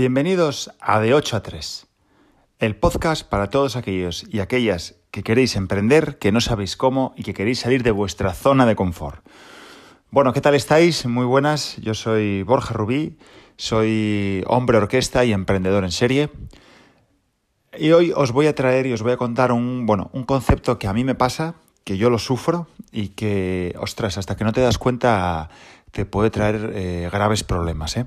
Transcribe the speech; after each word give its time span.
Bienvenidos 0.00 0.70
a 0.80 0.98
De 0.98 1.12
8 1.12 1.36
a 1.36 1.42
3, 1.42 1.86
el 2.58 2.74
podcast 2.74 3.28
para 3.28 3.50
todos 3.50 3.76
aquellos 3.76 4.24
y 4.30 4.40
aquellas 4.40 4.94
que 5.10 5.22
queréis 5.22 5.56
emprender, 5.56 6.16
que 6.16 6.32
no 6.32 6.40
sabéis 6.40 6.78
cómo 6.78 7.12
y 7.18 7.22
que 7.22 7.34
queréis 7.34 7.60
salir 7.60 7.82
de 7.82 7.90
vuestra 7.90 8.32
zona 8.32 8.64
de 8.64 8.76
confort. 8.76 9.22
Bueno, 10.10 10.32
¿qué 10.32 10.40
tal 10.40 10.54
estáis? 10.54 11.04
Muy 11.04 11.26
buenas, 11.26 11.76
yo 11.82 11.92
soy 11.92 12.44
Borja 12.44 12.72
Rubí, 12.72 13.18
soy 13.58 14.42
hombre 14.46 14.78
orquesta 14.78 15.26
y 15.26 15.34
emprendedor 15.34 15.84
en 15.84 15.92
serie. 15.92 16.30
Y 17.78 17.92
hoy 17.92 18.14
os 18.16 18.32
voy 18.32 18.46
a 18.46 18.54
traer 18.54 18.86
y 18.86 18.94
os 18.94 19.02
voy 19.02 19.12
a 19.12 19.18
contar 19.18 19.52
un, 19.52 19.84
bueno, 19.84 20.08
un 20.14 20.24
concepto 20.24 20.78
que 20.78 20.88
a 20.88 20.94
mí 20.94 21.04
me 21.04 21.14
pasa, 21.14 21.56
que 21.84 21.98
yo 21.98 22.08
lo 22.08 22.18
sufro 22.18 22.68
y 22.90 23.08
que, 23.08 23.74
ostras, 23.78 24.16
hasta 24.16 24.34
que 24.34 24.44
no 24.44 24.52
te 24.54 24.62
das 24.62 24.78
cuenta 24.78 25.50
te 25.92 26.04
puede 26.04 26.30
traer 26.30 26.72
eh, 26.74 27.08
graves 27.12 27.44
problemas. 27.44 27.96
¿eh? 27.96 28.06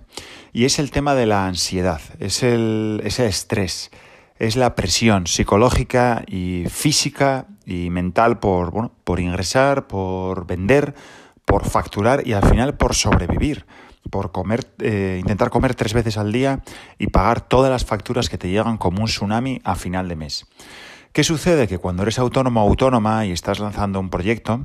Y 0.52 0.66
es 0.66 0.80
el 0.80 0.92
tema 0.92 1.16
de 1.16 1.26
la 1.26 1.48
ansiedad, 1.48 2.02
es 2.20 2.44
el, 2.44 3.02
estrés, 3.04 3.92
es 4.38 4.56
la 4.56 4.76
presión 4.76 5.28
psicológica 5.28 6.24
y 6.28 6.66
física 6.70 7.48
y 7.66 7.90
mental 7.90 8.40
por, 8.40 8.72
bueno, 8.72 8.92
por 9.04 9.20
ingresar, 9.20 9.88
por 9.88 10.46
vender, 10.46 10.96
por 11.46 11.66
facturar 11.66 12.26
y 12.26 12.34
al 12.34 12.48
final 12.48 12.76
por 12.76 12.96
sobrevivir, 12.96 13.66
por 14.10 14.32
comer, 14.32 14.66
eh, 14.80 15.18
intentar 15.20 15.50
comer 15.50 15.76
tres 15.76 15.94
veces 15.94 16.18
al 16.18 16.32
día 16.32 16.62
y 16.98 17.08
pagar 17.08 17.42
todas 17.42 17.72
las 17.72 17.86
facturas 17.86 18.30
que 18.30 18.38
te 18.38 18.50
llegan 18.50 18.78
como 18.78 19.02
un 19.02 19.08
tsunami 19.08 19.62
a 19.64 19.76
final 19.76 20.08
de 20.08 20.16
mes. 20.16 20.46
¿Qué 21.12 21.24
sucede? 21.24 21.68
Que 21.68 21.78
cuando 21.78 22.04
eres 22.04 22.18
autónomo 22.18 22.64
o 22.64 22.70
autónoma 22.70 23.26
y 23.26 23.32
estás 23.32 23.60
lanzando 23.60 24.00
un 24.00 24.10
proyecto, 24.10 24.62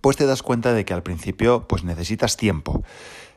pues 0.00 0.16
te 0.16 0.26
das 0.26 0.42
cuenta 0.42 0.72
de 0.72 0.84
que 0.84 0.94
al 0.94 1.02
principio 1.02 1.66
pues 1.68 1.84
necesitas 1.84 2.36
tiempo. 2.36 2.82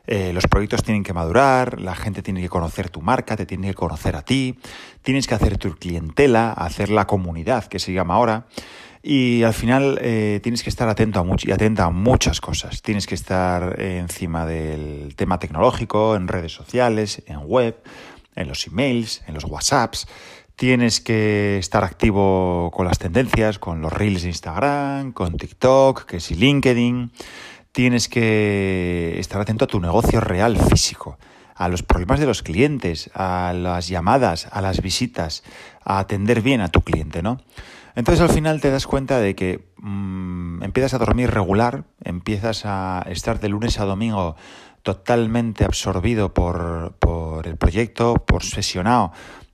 Eh, 0.07 0.33
los 0.33 0.47
proyectos 0.47 0.81
tienen 0.81 1.03
que 1.03 1.13
madurar, 1.13 1.79
la 1.79 1.95
gente 1.95 2.23
tiene 2.23 2.41
que 2.41 2.49
conocer 2.49 2.89
tu 2.89 3.01
marca, 3.01 3.35
te 3.35 3.45
tiene 3.45 3.67
que 3.67 3.73
conocer 3.75 4.15
a 4.15 4.23
ti, 4.23 4.57
tienes 5.03 5.27
que 5.27 5.35
hacer 5.35 5.57
tu 5.57 5.75
clientela, 5.75 6.51
hacer 6.51 6.89
la 6.89 7.05
comunidad, 7.05 7.65
que 7.65 7.77
se 7.77 7.93
llama 7.93 8.15
ahora, 8.15 8.47
y 9.03 9.43
al 9.43 9.53
final 9.53 9.99
eh, 10.01 10.39
tienes 10.41 10.63
que 10.63 10.69
estar 10.71 10.89
atento 10.89 11.19
a 11.19 11.25
y 11.43 11.51
atenta 11.51 11.85
a 11.85 11.89
muchas 11.91 12.41
cosas. 12.41 12.81
Tienes 12.81 13.05
que 13.05 13.13
estar 13.13 13.79
encima 13.79 14.47
del 14.47 15.15
tema 15.15 15.37
tecnológico, 15.37 16.15
en 16.15 16.27
redes 16.27 16.53
sociales, 16.53 17.21
en 17.27 17.41
web, 17.45 17.77
en 18.35 18.47
los 18.47 18.65
emails, 18.65 19.21
en 19.27 19.35
los 19.35 19.45
WhatsApps. 19.45 20.07
Tienes 20.59 20.99
que 20.99 21.57
estar 21.57 21.85
activo 21.85 22.69
con 22.73 22.85
las 22.85 22.99
tendencias, 22.99 23.59
con 23.59 23.81
los 23.81 23.93
reels 23.93 24.23
de 24.23 24.27
Instagram, 24.27 25.13
con 25.13 25.37
TikTok, 25.37 26.03
que 26.03 26.19
si 26.19 26.35
LinkedIn. 26.35 27.13
Tienes 27.71 28.09
que 28.09 29.15
estar 29.19 29.39
atento 29.39 29.63
a 29.63 29.67
tu 29.69 29.79
negocio 29.79 30.19
real, 30.19 30.57
físico, 30.57 31.17
a 31.55 31.69
los 31.69 31.81
problemas 31.81 32.19
de 32.19 32.25
los 32.25 32.43
clientes, 32.43 33.09
a 33.13 33.53
las 33.55 33.87
llamadas, 33.87 34.49
a 34.51 34.59
las 34.59 34.81
visitas, 34.81 35.45
a 35.85 35.99
atender 35.99 36.41
bien 36.41 36.59
a 36.59 36.67
tu 36.67 36.81
cliente, 36.81 37.23
¿no? 37.23 37.39
Entonces 37.95 38.19
al 38.19 38.29
final 38.29 38.59
te 38.59 38.69
das 38.69 38.85
cuenta 38.85 39.21
de 39.21 39.35
que 39.35 39.69
mm, 39.77 40.61
empiezas 40.61 40.93
a 40.93 40.97
dormir 40.97 41.31
regular, 41.31 41.85
empiezas 42.03 42.65
a 42.65 43.05
estar 43.07 43.39
de 43.39 43.47
lunes 43.47 43.79
a 43.79 43.85
domingo 43.85 44.35
totalmente 44.83 45.63
absorbido 45.63 46.33
por, 46.33 46.95
por 46.99 47.47
el 47.47 47.55
proyecto, 47.55 48.15
por 48.15 48.43
sesionado 48.43 49.13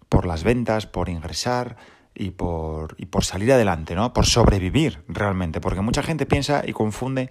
por 0.09 0.25
las 0.25 0.43
ventas, 0.43 0.85
por 0.85 1.09
ingresar 1.09 1.77
y 2.13 2.31
por, 2.31 2.95
y 2.97 3.07
por 3.07 3.25
salir 3.25 3.51
adelante, 3.51 3.95
¿no? 3.95 4.13
Por 4.13 4.25
sobrevivir 4.25 5.03
realmente, 5.07 5.61
porque 5.61 5.81
mucha 5.81 6.03
gente 6.03 6.25
piensa 6.25 6.63
y 6.65 6.73
confunde 6.73 7.29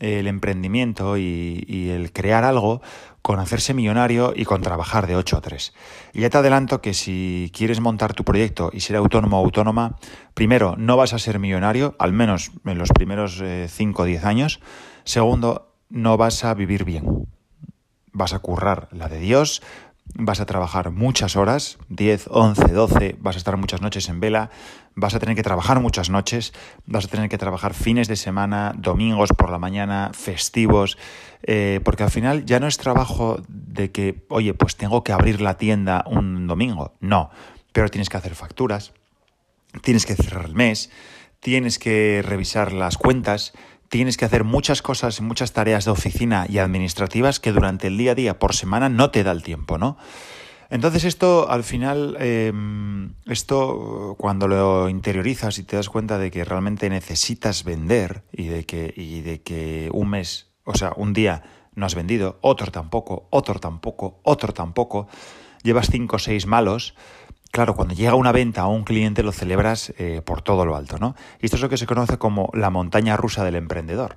el 0.00 0.26
emprendimiento 0.26 1.16
y, 1.16 1.90
el 1.90 2.12
crear 2.12 2.44
algo 2.44 2.80
con 3.22 3.40
hacerse 3.40 3.74
millonario 3.74 4.32
y 4.34 4.44
con 4.44 4.62
trabajar 4.62 5.06
de 5.06 5.16
8 5.16 5.36
a 5.36 5.40
3. 5.40 5.74
Y 6.14 6.20
ya 6.20 6.30
te 6.30 6.38
adelanto 6.38 6.80
que 6.80 6.94
si 6.94 7.50
quieres 7.54 7.80
montar 7.80 8.14
tu 8.14 8.24
proyecto 8.24 8.70
y 8.72 8.80
ser 8.80 8.96
autónomo 8.96 9.40
o 9.40 9.44
autónoma, 9.44 9.96
primero, 10.34 10.76
no 10.78 10.96
vas 10.96 11.12
a 11.12 11.18
ser 11.18 11.38
millonario, 11.38 11.96
al 11.98 12.12
menos 12.12 12.52
en 12.64 12.78
los 12.78 12.90
primeros 12.90 13.42
5 13.68 14.02
o 14.02 14.04
10 14.04 14.24
años. 14.24 14.60
Segundo, 15.04 15.74
no 15.90 16.16
vas 16.16 16.44
a 16.44 16.54
vivir 16.54 16.84
bien. 16.84 17.26
Vas 18.12 18.32
a 18.32 18.38
currar 18.38 18.88
la 18.92 19.08
de 19.08 19.18
Dios, 19.18 19.62
vas 20.14 20.40
a 20.40 20.46
trabajar 20.46 20.90
muchas 20.90 21.36
horas, 21.36 21.78
10, 21.88 22.28
11, 22.30 22.68
12, 22.68 23.16
vas 23.20 23.36
a 23.36 23.38
estar 23.38 23.56
muchas 23.56 23.82
noches 23.82 24.08
en 24.08 24.20
vela, 24.20 24.50
vas 24.94 25.14
a 25.14 25.18
tener 25.18 25.36
que 25.36 25.42
trabajar 25.42 25.80
muchas 25.80 26.10
noches, 26.10 26.52
vas 26.86 27.04
a 27.04 27.08
tener 27.08 27.28
que 27.28 27.38
trabajar 27.38 27.74
fines 27.74 28.08
de 28.08 28.16
semana, 28.16 28.74
domingos 28.76 29.30
por 29.36 29.50
la 29.50 29.58
mañana, 29.58 30.10
festivos, 30.12 30.98
eh, 31.42 31.80
porque 31.84 32.02
al 32.02 32.10
final 32.10 32.44
ya 32.44 32.60
no 32.60 32.66
es 32.66 32.78
trabajo 32.78 33.40
de 33.48 33.92
que, 33.92 34.24
oye, 34.28 34.54
pues 34.54 34.76
tengo 34.76 35.04
que 35.04 35.12
abrir 35.12 35.40
la 35.40 35.56
tienda 35.56 36.04
un 36.06 36.46
domingo, 36.46 36.94
no, 37.00 37.30
pero 37.72 37.88
tienes 37.88 38.08
que 38.08 38.16
hacer 38.16 38.34
facturas, 38.34 38.92
tienes 39.82 40.06
que 40.06 40.16
cerrar 40.16 40.46
el 40.46 40.54
mes, 40.54 40.90
tienes 41.40 41.78
que 41.78 42.22
revisar 42.24 42.72
las 42.72 42.96
cuentas, 42.96 43.52
tienes 43.88 44.16
que 44.16 44.24
hacer 44.24 44.44
muchas 44.44 44.82
cosas, 44.82 45.20
muchas 45.20 45.52
tareas 45.52 45.84
de 45.84 45.90
oficina 45.90 46.46
y 46.48 46.58
administrativas 46.58 47.40
que 47.40 47.52
durante 47.52 47.86
el 47.86 47.98
día 47.98 48.12
a 48.12 48.14
día 48.14 48.38
por 48.38 48.54
semana 48.54 48.88
no 48.88 49.10
te 49.10 49.24
da 49.24 49.32
el 49.32 49.42
tiempo, 49.42 49.78
¿no? 49.78 49.96
Entonces 50.70 51.04
esto 51.04 51.48
al 51.48 51.64
final, 51.64 52.16
em, 52.20 53.14
esto 53.26 54.16
cuando 54.18 54.48
lo 54.48 54.90
interiorizas 54.90 55.58
y 55.58 55.62
te 55.62 55.76
das 55.76 55.88
cuenta 55.88 56.18
de 56.18 56.30
que 56.30 56.44
realmente 56.44 56.90
necesitas 56.90 57.64
vender 57.64 58.24
y 58.32 58.48
de 58.48 58.66
que, 58.66 58.92
y 58.94 59.22
de 59.22 59.40
que 59.40 59.88
un 59.92 60.10
mes, 60.10 60.48
o 60.64 60.74
sea, 60.74 60.92
un 60.96 61.14
día 61.14 61.42
no 61.74 61.86
has 61.86 61.94
vendido, 61.94 62.38
otro 62.42 62.70
tampoco, 62.70 63.28
otro 63.30 63.58
tampoco, 63.60 64.20
otro 64.24 64.52
tampoco, 64.52 65.08
llevas 65.62 65.88
cinco 65.90 66.16
o 66.16 66.18
seis 66.18 66.46
malos, 66.46 66.94
claro, 67.50 67.74
cuando 67.74 67.94
llega 67.94 68.14
una 68.14 68.32
venta 68.32 68.62
a 68.62 68.66
un 68.68 68.84
cliente 68.84 69.22
lo 69.22 69.32
celebras 69.32 69.92
eh, 69.98 70.22
por 70.24 70.42
todo 70.42 70.64
lo 70.64 70.76
alto, 70.76 70.98
¿no? 70.98 71.14
Y 71.40 71.46
esto 71.46 71.56
es 71.56 71.62
lo 71.62 71.68
que 71.68 71.76
se 71.76 71.86
conoce 71.86 72.18
como 72.18 72.50
la 72.54 72.70
montaña 72.70 73.16
rusa 73.16 73.44
del 73.44 73.56
emprendedor. 73.56 74.16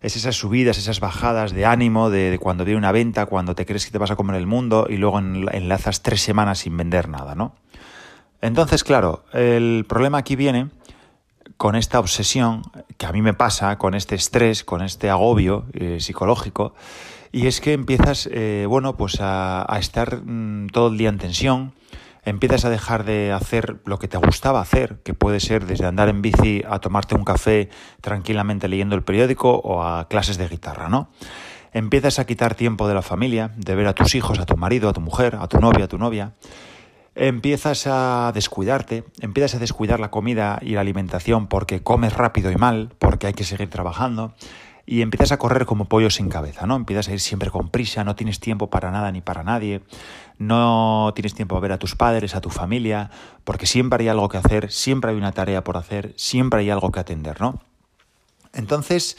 Es 0.00 0.16
esas 0.16 0.36
subidas, 0.36 0.78
esas 0.78 1.00
bajadas 1.00 1.52
de 1.52 1.66
ánimo 1.66 2.08
de, 2.10 2.38
cuando 2.40 2.64
viene 2.64 2.78
una 2.78 2.92
venta, 2.92 3.26
cuando 3.26 3.54
te 3.54 3.66
crees 3.66 3.84
que 3.84 3.90
te 3.90 3.98
vas 3.98 4.10
a 4.10 4.16
comer 4.16 4.36
el 4.36 4.46
mundo 4.46 4.86
y 4.88 4.96
luego 4.96 5.18
enlazas 5.18 6.02
tres 6.02 6.20
semanas 6.20 6.60
sin 6.60 6.76
vender 6.76 7.08
nada, 7.08 7.34
¿no? 7.34 7.54
Entonces, 8.40 8.84
claro, 8.84 9.24
el 9.32 9.84
problema 9.88 10.18
aquí 10.18 10.36
viene 10.36 10.68
con 11.56 11.74
esta 11.74 11.98
obsesión 11.98 12.62
que 12.96 13.06
a 13.06 13.12
mí 13.12 13.20
me 13.20 13.34
pasa, 13.34 13.76
con 13.78 13.94
este 13.94 14.14
estrés, 14.14 14.62
con 14.62 14.80
este 14.80 15.10
agobio 15.10 15.66
eh, 15.72 15.98
psicológico, 15.98 16.74
y 17.32 17.46
es 17.46 17.60
que 17.60 17.72
empiezas, 17.72 18.28
eh, 18.32 18.66
bueno, 18.68 18.96
pues 18.96 19.18
a, 19.20 19.66
estar 19.78 20.22
mm, 20.24 20.68
todo 20.68 20.88
el 20.88 20.98
día 20.98 21.08
en 21.08 21.18
tensión, 21.18 21.72
empiezas 22.28 22.64
a 22.64 22.70
dejar 22.70 23.04
de 23.04 23.32
hacer 23.32 23.80
lo 23.84 23.98
que 23.98 24.08
te 24.08 24.18
gustaba 24.18 24.60
hacer, 24.60 25.00
que 25.02 25.14
puede 25.14 25.40
ser 25.40 25.66
desde 25.66 25.86
andar 25.86 26.08
en 26.08 26.22
bici 26.22 26.62
a 26.68 26.78
tomarte 26.78 27.14
un 27.14 27.24
café 27.24 27.68
tranquilamente 28.00 28.68
leyendo 28.68 28.94
el 28.96 29.02
periódico 29.02 29.56
o 29.56 29.82
a 29.82 30.08
clases 30.08 30.38
de 30.38 30.48
guitarra, 30.48 30.88
¿no? 30.88 31.10
Empiezas 31.72 32.18
a 32.18 32.26
quitar 32.26 32.54
tiempo 32.54 32.88
de 32.88 32.94
la 32.94 33.02
familia, 33.02 33.52
de 33.56 33.74
ver 33.74 33.86
a 33.86 33.94
tus 33.94 34.14
hijos, 34.14 34.38
a 34.38 34.46
tu 34.46 34.56
marido, 34.56 34.88
a 34.88 34.92
tu 34.92 35.00
mujer, 35.00 35.36
a 35.40 35.48
tu 35.48 35.58
novia, 35.60 35.84
a 35.84 35.88
tu 35.88 35.98
novia. 35.98 36.32
Empiezas 37.14 37.86
a 37.86 38.30
descuidarte, 38.32 39.04
empiezas 39.20 39.56
a 39.56 39.58
descuidar 39.58 40.00
la 40.00 40.10
comida 40.10 40.58
y 40.62 40.74
la 40.74 40.80
alimentación 40.80 41.46
porque 41.46 41.82
comes 41.82 42.14
rápido 42.14 42.50
y 42.50 42.56
mal, 42.56 42.94
porque 42.98 43.26
hay 43.26 43.34
que 43.34 43.44
seguir 43.44 43.68
trabajando 43.68 44.34
y 44.88 45.02
empiezas 45.02 45.32
a 45.32 45.36
correr 45.36 45.66
como 45.66 45.84
pollo 45.84 46.08
sin 46.08 46.30
cabeza, 46.30 46.66
¿no? 46.66 46.74
Empiezas 46.74 47.08
a 47.08 47.12
ir 47.12 47.20
siempre 47.20 47.50
con 47.50 47.68
prisa, 47.68 48.04
no 48.04 48.16
tienes 48.16 48.40
tiempo 48.40 48.70
para 48.70 48.90
nada 48.90 49.12
ni 49.12 49.20
para 49.20 49.42
nadie, 49.42 49.82
no 50.38 51.12
tienes 51.14 51.34
tiempo 51.34 51.56
a 51.56 51.60
ver 51.60 51.72
a 51.72 51.78
tus 51.78 51.96
padres, 51.96 52.34
a 52.34 52.40
tu 52.40 52.50
familia, 52.50 53.10
porque 53.44 53.66
siempre 53.66 54.02
hay 54.02 54.08
algo 54.08 54.28
que 54.28 54.38
hacer, 54.38 54.70
siempre 54.70 55.10
hay 55.10 55.16
una 55.16 55.32
tarea 55.32 55.64
por 55.64 55.76
hacer, 55.76 56.14
siempre 56.16 56.60
hay 56.60 56.70
algo 56.70 56.90
que 56.92 57.00
atender, 57.00 57.40
¿no? 57.40 57.60
Entonces, 58.52 59.16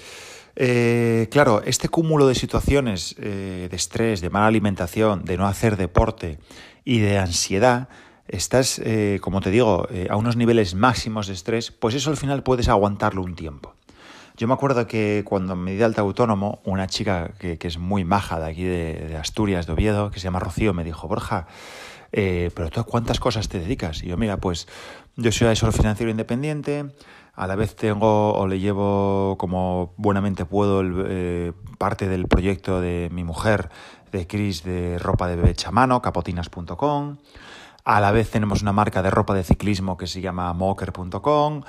eh, 0.55 1.27
claro, 1.31 1.61
este 1.63 1.89
cúmulo 1.89 2.27
de 2.27 2.35
situaciones 2.35 3.15
eh, 3.19 3.67
de 3.69 3.75
estrés, 3.75 4.21
de 4.21 4.29
mala 4.29 4.47
alimentación, 4.47 5.23
de 5.25 5.37
no 5.37 5.47
hacer 5.47 5.77
deporte 5.77 6.39
y 6.83 6.99
de 6.99 7.17
ansiedad, 7.17 7.89
estás, 8.27 8.79
eh, 8.83 9.19
como 9.21 9.41
te 9.41 9.51
digo, 9.51 9.87
a 10.09 10.15
unos 10.15 10.35
niveles 10.35 10.75
máximos 10.75 11.27
de 11.27 11.33
estrés, 11.33 11.71
pues 11.71 11.95
eso 11.95 12.09
al 12.09 12.17
final 12.17 12.43
puedes 12.43 12.67
aguantarlo 12.67 13.21
un 13.21 13.35
tiempo. 13.35 13.75
Yo 14.39 14.47
me 14.47 14.53
acuerdo 14.53 14.87
que 14.87 15.23
cuando 15.25 15.57
me 15.57 15.73
di 15.73 15.83
alta 15.83 15.99
autónomo, 15.99 16.61
una 16.63 16.87
chica 16.87 17.33
que, 17.39 17.59
es 17.59 17.77
muy 17.77 18.05
maja 18.05 18.39
de 18.39 18.49
aquí 18.49 18.63
de, 18.63 19.17
Asturias, 19.17 19.67
de 19.67 19.73
Oviedo, 19.73 20.11
que 20.11 20.21
se 20.21 20.23
llama 20.23 20.39
Rocío, 20.39 20.73
me 20.73 20.85
dijo, 20.85 21.09
Borja, 21.09 21.45
eh, 22.13 22.49
pero 22.55 22.69
tú 22.69 22.79
a 22.79 22.85
cuántas 22.85 23.19
cosas 23.19 23.49
te 23.49 23.59
dedicas? 23.59 24.01
Y 24.01 24.07
yo, 24.07 24.15
mira, 24.15 24.37
pues 24.37 24.69
yo 25.17 25.33
soy 25.33 25.47
asesor 25.47 25.73
financiero 25.73 26.09
independiente, 26.09 26.85
a 27.35 27.47
la 27.47 27.57
vez 27.57 27.75
tengo 27.75 28.31
o 28.31 28.47
le 28.47 28.61
llevo 28.61 29.35
como 29.37 29.93
buenamente 29.97 30.45
puedo 30.45 30.83
eh, 30.85 31.51
parte 31.77 32.07
del 32.07 32.29
proyecto 32.29 32.79
de 32.79 33.09
mi 33.11 33.25
mujer, 33.25 33.69
de 34.13 34.25
Cris, 34.25 34.63
de 34.63 34.99
ropa 34.99 35.27
de 35.27 35.35
bebé 35.35 35.53
chamano, 35.53 36.01
capotinas.com. 36.01 37.17
A 37.83 37.99
la 37.99 38.11
vez 38.11 38.29
tenemos 38.29 38.61
una 38.61 38.71
marca 38.71 39.01
de 39.01 39.09
ropa 39.09 39.33
de 39.33 39.43
ciclismo 39.43 39.97
que 39.97 40.07
se 40.07 40.21
llama 40.21 40.53
mocker.com. 40.53 41.63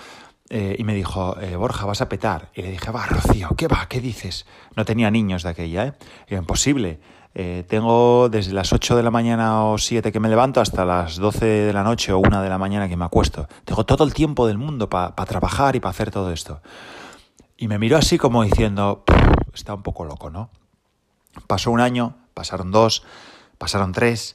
Eh, 0.53 0.75
y 0.79 0.85
me 0.85 0.95
dijo, 0.95 1.41
eh, 1.41 1.55
Borja, 1.55 1.87
vas 1.87 2.01
a 2.01 2.09
petar. 2.09 2.51
Y 2.55 2.63
le 2.63 2.73
dije, 2.73 2.91
va, 2.91 3.07
Rocío, 3.07 3.51
¿qué 3.57 3.69
va? 3.69 3.87
¿Qué 3.89 4.01
dices? 4.01 4.47
No 4.75 4.85
tenía 4.85 5.11
niños 5.11 5.45
de 5.45 5.51
aquella, 5.51 5.87
¿eh? 5.87 5.95
imposible. 6.29 6.99
Eh, 7.33 7.65
tengo 7.69 8.29
desde 8.29 8.53
las 8.53 8.73
8 8.73 8.97
de 8.97 9.05
la 9.05 9.13
mañana 9.13 9.65
o 9.65 9.79
7 9.79 10.11
que 10.11 10.19
me 10.19 10.29
levanto 10.29 10.61
hasta 10.61 10.85
las 10.85 11.17
12 11.17 11.45
de 11.47 11.73
la 11.73 11.85
noche 11.85 12.13
o 12.13 12.19
1 12.19 12.43
de 12.43 12.49
la 12.49 12.59
mañana 12.59 12.89
que 12.89 12.97
me 12.97 13.05
acuesto. 13.05 13.47
Tengo 13.65 13.87
todo 13.87 14.03
el 14.03 14.13
tiempo 14.13 14.49
del 14.49 14.59
mundo 14.59 14.91
para 14.91 15.15
trabajar 15.15 15.77
y 15.77 15.81
para 15.81 15.91
hacer 15.91 16.11
todo 16.11 16.33
esto. 16.33 16.61
Y 17.57 17.69
me 17.69 17.79
miró 17.79 17.99
así 17.99 18.19
como 18.19 18.43
diciendo, 18.43 19.05
está 19.55 19.75
un 19.75 19.83
poco 19.83 20.05
loco, 20.05 20.31
¿no? 20.31 20.51
Pasó 21.47 21.71
un 21.71 21.81
año, 21.81 22.17
pasaron 22.35 22.73
dos, 22.73 23.05
pasaron 23.59 23.93
tres, 23.93 24.35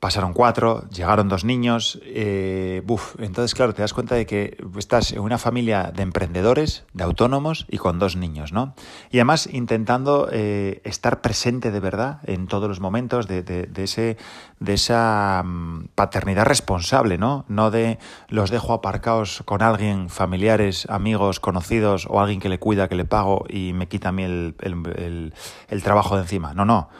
Pasaron 0.00 0.34
cuatro, 0.34 0.84
llegaron 0.90 1.28
dos 1.28 1.44
niños. 1.44 1.98
Eh, 2.04 2.82
entonces, 3.18 3.54
claro, 3.54 3.72
te 3.72 3.80
das 3.80 3.94
cuenta 3.94 4.14
de 4.14 4.26
que 4.26 4.58
estás 4.76 5.12
en 5.12 5.20
una 5.20 5.38
familia 5.38 5.90
de 5.94 6.02
emprendedores, 6.02 6.84
de 6.92 7.04
autónomos 7.04 7.64
y 7.70 7.78
con 7.78 7.98
dos 7.98 8.14
niños, 8.14 8.52
¿no? 8.52 8.74
Y 9.10 9.16
además 9.18 9.48
intentando 9.50 10.28
eh, 10.30 10.82
estar 10.84 11.22
presente 11.22 11.70
de 11.70 11.80
verdad 11.80 12.20
en 12.24 12.46
todos 12.46 12.68
los 12.68 12.78
momentos 12.78 13.26
de, 13.26 13.42
de, 13.42 13.82
ese, 13.82 14.18
de 14.60 14.74
esa 14.74 15.42
mm, 15.42 15.86
paternidad 15.94 16.44
responsable, 16.44 17.16
¿no? 17.16 17.46
No 17.48 17.70
de 17.70 17.98
los 18.28 18.50
dejo 18.50 18.74
aparcados 18.74 19.42
con 19.46 19.62
alguien, 19.62 20.10
familiares, 20.10 20.86
amigos, 20.90 21.40
conocidos 21.40 22.06
o 22.10 22.20
alguien 22.20 22.40
que 22.40 22.50
le 22.50 22.58
cuida, 22.58 22.88
que 22.88 22.96
le 22.96 23.06
pago 23.06 23.46
y 23.48 23.72
me 23.72 23.88
quita 23.88 24.10
a 24.10 24.12
mí 24.12 24.24
el, 24.24 24.56
el, 24.60 25.32
el 25.68 25.82
trabajo 25.82 26.16
de 26.16 26.22
encima. 26.22 26.52
No, 26.52 26.66
no 26.66 26.90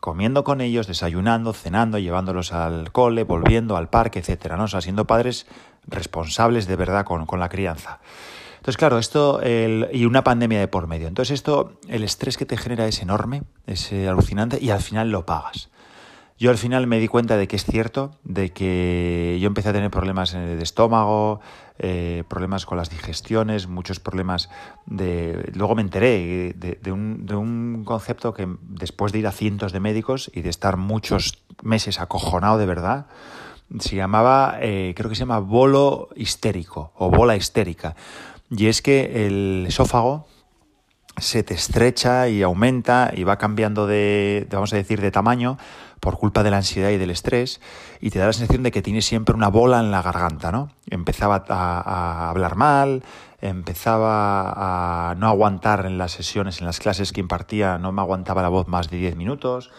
comiendo 0.00 0.44
con 0.44 0.60
ellos, 0.60 0.86
desayunando, 0.86 1.52
cenando, 1.52 1.98
llevándolos 1.98 2.52
al 2.52 2.92
cole, 2.92 3.24
volviendo 3.24 3.76
al 3.76 3.88
parque, 3.88 4.18
etcétera, 4.18 4.56
¿no? 4.56 4.64
O 4.64 4.68
sea, 4.68 4.80
siendo 4.80 5.06
padres 5.06 5.46
responsables 5.86 6.66
de 6.66 6.76
verdad 6.76 7.04
con, 7.04 7.26
con 7.26 7.40
la 7.40 7.48
crianza. 7.48 8.00
Entonces, 8.56 8.76
claro, 8.76 8.98
esto 8.98 9.40
y 9.44 10.04
una 10.04 10.24
pandemia 10.24 10.60
de 10.60 10.68
por 10.68 10.88
medio. 10.88 11.08
Entonces, 11.08 11.34
esto, 11.34 11.78
el 11.88 12.02
estrés 12.02 12.36
que 12.36 12.44
te 12.44 12.56
genera 12.56 12.86
es 12.86 13.00
enorme, 13.00 13.42
es 13.66 13.92
eh, 13.92 14.08
alucinante 14.08 14.58
y 14.60 14.70
al 14.70 14.80
final 14.80 15.10
lo 15.10 15.24
pagas. 15.24 15.70
Yo 16.38 16.50
al 16.50 16.58
final 16.58 16.86
me 16.86 17.00
di 17.00 17.08
cuenta 17.08 17.36
de 17.36 17.48
que 17.48 17.56
es 17.56 17.64
cierto, 17.64 18.12
de 18.22 18.50
que 18.50 19.38
yo 19.40 19.48
empecé 19.48 19.70
a 19.70 19.72
tener 19.72 19.90
problemas 19.90 20.32
de 20.32 20.62
estómago, 20.62 21.40
eh, 21.80 22.22
problemas 22.28 22.64
con 22.64 22.78
las 22.78 22.90
digestiones, 22.90 23.66
muchos 23.66 23.98
problemas 23.98 24.48
de... 24.86 25.50
Luego 25.54 25.74
me 25.74 25.82
enteré 25.82 26.54
de, 26.54 26.92
un, 26.92 27.82
concepto 27.84 28.34
que 28.34 28.48
después 28.68 29.12
de 29.12 29.18
ir 29.18 29.26
a 29.26 29.32
cientos 29.32 29.72
de 29.72 29.80
médicos 29.80 30.30
y 30.32 30.42
de 30.42 30.50
estar 30.50 30.76
muchos 30.76 31.42
meses 31.62 31.98
acojonado 31.98 32.56
de 32.56 32.66
verdad, 32.66 33.06
se 33.80 33.96
llamaba, 33.96 34.58
eh, 34.60 34.94
creo 34.96 35.10
que 35.10 35.16
se 35.16 35.20
llama 35.20 35.40
bolo 35.40 36.08
histérico 36.14 36.92
o 36.94 37.10
bola 37.10 37.34
histérica. 37.34 37.96
Y 38.48 38.66
es 38.66 38.80
que 38.80 39.26
el 39.26 39.66
esófago 39.66 40.28
se 41.16 41.42
te 41.42 41.54
estrecha 41.54 42.28
y 42.28 42.42
aumenta 42.42 43.12
y 43.14 43.24
va 43.24 43.38
cambiando 43.38 43.88
de, 43.88 44.46
vamos 44.50 44.72
a 44.72 44.76
decir, 44.76 45.00
de 45.00 45.10
tamaño 45.10 45.58
por 46.00 46.18
culpa 46.18 46.42
de 46.42 46.50
la 46.50 46.58
ansiedad 46.58 46.90
y 46.90 46.96
del 46.96 47.10
estrés 47.10 47.60
y 48.00 48.10
te 48.10 48.18
da 48.18 48.26
la 48.26 48.32
sensación 48.32 48.62
de 48.62 48.70
que 48.70 48.82
tienes 48.82 49.06
siempre 49.06 49.34
una 49.34 49.48
bola 49.48 49.80
en 49.80 49.90
la 49.90 50.02
garganta, 50.02 50.52
¿no? 50.52 50.70
Empezaba 50.88 51.44
a, 51.48 52.30
hablar 52.30 52.56
mal, 52.56 53.02
empezaba 53.40 55.10
a 55.10 55.14
no 55.16 55.28
aguantar 55.28 55.86
en 55.86 55.98
las 55.98 56.12
sesiones, 56.12 56.60
en 56.60 56.66
las 56.66 56.78
clases 56.78 57.12
que 57.12 57.20
impartía, 57.20 57.78
no 57.78 57.92
me 57.92 58.00
aguantaba 58.00 58.42
la 58.42 58.48
voz 58.48 58.68
más 58.68 58.90
de 58.90 58.96
10 58.98 59.16
minutos 59.16 59.70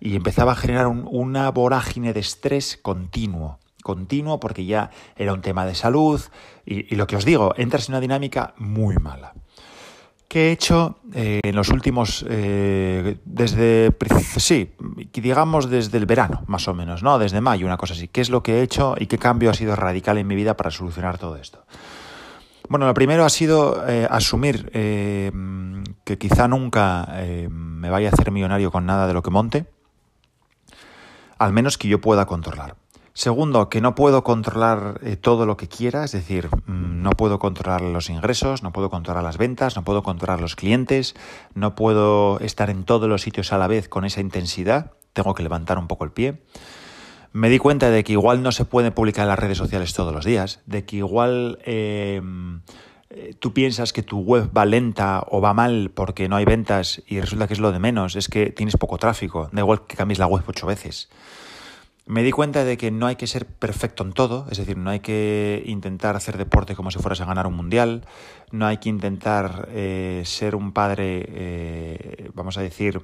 y 0.00 0.16
empezaba 0.16 0.52
a 0.52 0.56
generar 0.56 0.88
una 0.88 1.50
vorágine 1.50 2.12
de 2.12 2.20
estrés 2.20 2.78
continuo 2.80 3.58
continuo 3.82 4.38
porque 4.38 4.64
ya 4.64 4.90
era 5.16 5.32
un 5.32 5.42
tema 5.42 5.66
de 5.66 5.74
salud 5.74 6.20
y, 6.64 6.94
y 6.94 6.96
lo 6.96 7.08
que 7.08 7.16
os 7.16 7.24
digo, 7.24 7.52
entras 7.56 7.88
en 7.88 7.94
una 7.94 8.00
dinámica 8.00 8.54
muy 8.56 8.94
mala. 8.96 9.32
¿Qué 10.32 10.48
he 10.48 10.52
hecho 10.52 10.96
eh, 11.12 11.40
en 11.42 11.54
los 11.54 11.68
últimos, 11.68 12.24
eh, 12.26 13.18
desde, 13.26 13.94
sí, 14.38 14.72
digamos 15.20 15.68
desde 15.68 15.98
el 15.98 16.06
verano, 16.06 16.42
más 16.46 16.66
o 16.68 16.74
menos, 16.74 17.02
¿no? 17.02 17.18
Desde 17.18 17.40
mayo, 17.40 17.66
una 17.66 17.76
cosa 17.76 17.94
así. 17.94 18.08
¿Qué 18.08 18.20
es 18.20 18.30
lo 18.30 18.42
que 18.42 18.58
he 18.58 18.62
hecho 18.62 18.94
y 18.98 19.06
qué 19.06 19.18
cambio 19.18 19.50
ha 19.50 19.54
sido 19.54 19.76
radical 19.76 20.18
en 20.18 20.26
mi 20.26 20.34
vida 20.34 20.56
para 20.56 20.70
solucionar 20.70 21.18
todo 21.18 21.36
esto? 21.36 21.64
Bueno, 22.68 22.86
lo 22.86 22.94
primero 22.94 23.24
ha 23.24 23.28
sido 23.28 23.86
eh, 23.86 24.06
asumir 24.10 24.70
que 24.70 26.18
quizá 26.18 26.48
nunca 26.48 27.06
me 27.50 27.90
vaya 27.90 28.08
a 28.08 28.12
hacer 28.12 28.30
millonario 28.30 28.70
con 28.70 28.86
nada 28.86 29.06
de 29.06 29.12
lo 29.12 29.22
que 29.22 29.30
monte, 29.30 29.66
al 31.38 31.52
menos 31.52 31.76
que 31.76 31.88
yo 31.88 32.00
pueda 32.00 32.24
controlar. 32.24 32.76
Segundo, 33.14 33.68
que 33.68 33.82
no 33.82 33.94
puedo 33.94 34.24
controlar 34.24 34.98
eh, 35.02 35.16
todo 35.16 35.44
lo 35.44 35.58
que 35.58 35.68
quiera, 35.68 36.04
es 36.04 36.12
decir, 36.12 36.48
mm, 36.66 37.02
no 37.02 37.10
puedo 37.10 37.38
controlar 37.38 37.82
los 37.82 38.08
ingresos, 38.08 38.62
no 38.62 38.72
puedo 38.72 38.88
controlar 38.88 39.22
las 39.22 39.36
ventas, 39.36 39.76
no 39.76 39.84
puedo 39.84 40.02
controlar 40.02 40.40
los 40.40 40.56
clientes, 40.56 41.14
no 41.54 41.74
puedo 41.74 42.40
estar 42.40 42.70
en 42.70 42.84
todos 42.84 43.10
los 43.10 43.20
sitios 43.20 43.52
a 43.52 43.58
la 43.58 43.66
vez 43.66 43.90
con 43.90 44.06
esa 44.06 44.22
intensidad, 44.22 44.92
tengo 45.12 45.34
que 45.34 45.42
levantar 45.42 45.78
un 45.78 45.88
poco 45.88 46.04
el 46.04 46.12
pie. 46.12 46.42
Me 47.32 47.48
di 47.48 47.58
cuenta 47.58 47.90
de 47.90 48.04
que 48.04 48.12
igual 48.12 48.42
no 48.42 48.52
se 48.52 48.64
puede 48.64 48.90
publicar 48.90 49.22
en 49.22 49.28
las 49.28 49.38
redes 49.38 49.58
sociales 49.58 49.94
todos 49.94 50.12
los 50.12 50.24
días, 50.24 50.60
de 50.66 50.84
que 50.84 50.96
igual 50.96 51.58
em, 51.64 52.60
eh, 53.08 53.34
tú 53.38 53.54
piensas 53.54 53.92
que 53.92 54.02
tu 54.02 54.20
web 54.20 54.50
va 54.56 54.66
lenta 54.66 55.24
o 55.28 55.40
va 55.40 55.54
mal 55.54 55.90
porque 55.94 56.28
no 56.28 56.36
hay 56.36 56.44
ventas 56.44 57.02
y 57.06 57.20
resulta 57.20 57.46
que 57.46 57.54
es 57.54 57.60
lo 57.60 57.72
de 57.72 57.78
menos, 57.78 58.16
es 58.16 58.28
que 58.28 58.50
tienes 58.50 58.76
poco 58.76 58.98
tráfico, 58.98 59.48
da 59.52 59.60
igual 59.60 59.86
que 59.86 59.96
cambies 59.96 60.18
la 60.18 60.26
web 60.26 60.44
ocho 60.46 60.66
veces. 60.66 61.08
Me 62.04 62.22
di 62.22 62.32
cuenta 62.32 62.64
de 62.64 62.76
que 62.76 62.90
no 62.90 63.06
hay 63.06 63.16
que 63.16 63.26
ser 63.26 63.46
perfecto 63.46 64.02
en 64.02 64.12
todo, 64.12 64.46
es 64.50 64.58
decir, 64.58 64.76
no 64.76 64.90
hay 64.90 65.00
que 65.00 65.62
intentar 65.66 66.16
hacer 66.16 66.36
deporte 66.36 66.74
como 66.74 66.90
si 66.90 66.98
fueras 66.98 67.20
a 67.20 67.26
ganar 67.26 67.46
un 67.46 67.54
mundial, 67.54 68.04
no 68.50 68.66
hay 68.66 68.78
que 68.78 68.88
intentar 68.88 69.68
eh, 69.70 70.22
ser 70.26 70.56
un 70.56 70.72
padre, 70.72 71.24
eh, 71.28 72.30
vamos 72.34 72.58
a 72.58 72.62
decir, 72.62 73.02